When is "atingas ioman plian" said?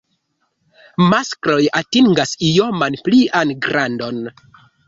1.81-3.55